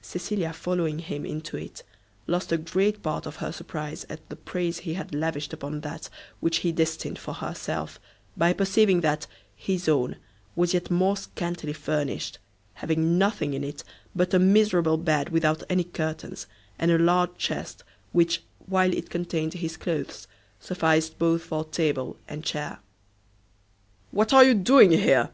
Cecilia, 0.00 0.52
following 0.52 1.00
him 1.00 1.26
into 1.26 1.56
it, 1.56 1.82
lost 2.28 2.52
a 2.52 2.56
great 2.56 3.02
part 3.02 3.26
of 3.26 3.34
her 3.42 3.50
surprise 3.50 4.06
at 4.08 4.28
the 4.28 4.36
praise 4.36 4.78
he 4.78 4.94
had 4.94 5.12
lavished 5.12 5.52
upon 5.52 5.80
that 5.80 6.08
which 6.38 6.58
he 6.58 6.70
destined 6.70 7.18
for 7.18 7.34
herself, 7.34 7.98
by 8.36 8.52
perceiving 8.52 9.00
that 9.00 9.26
his 9.56 9.88
own 9.88 10.14
was 10.54 10.74
yet 10.74 10.92
more 10.92 11.16
scantily 11.16 11.72
furnished, 11.72 12.38
having 12.74 13.18
nothing 13.18 13.52
in 13.52 13.64
it 13.64 13.82
but 14.14 14.32
a 14.32 14.38
miserable 14.38 14.96
bed 14.96 15.30
without 15.30 15.64
any 15.68 15.82
curtains, 15.82 16.46
and 16.78 16.92
a 16.92 16.96
large 16.96 17.36
chest, 17.36 17.82
which, 18.12 18.44
while 18.66 18.94
it 18.94 19.10
contained 19.10 19.54
his 19.54 19.76
clothes, 19.76 20.28
sufficed 20.60 21.18
both 21.18 21.42
for 21.42 21.64
table 21.64 22.16
and 22.28 22.44
chair. 22.44 22.78
"What 24.12 24.32
are 24.32 24.54
doing 24.54 24.92
here?" 24.92 25.30